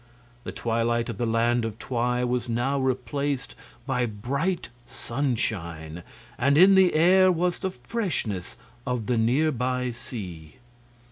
The 0.45 0.51
twilight 0.51 1.09
of 1.09 1.19
the 1.19 1.27
Land 1.27 1.63
of 1.63 1.77
Twi 1.77 2.23
was 2.23 2.49
now 2.49 2.79
replaced 2.79 3.53
by 3.85 4.07
bright 4.07 4.69
sunshine, 4.87 6.01
and 6.39 6.57
in 6.57 6.73
the 6.73 6.95
air 6.95 7.31
was 7.31 7.59
the 7.59 7.69
freshness 7.69 8.57
of 8.87 9.05
the 9.05 9.19
near 9.19 9.51
by 9.51 9.91
sea. 9.91 10.55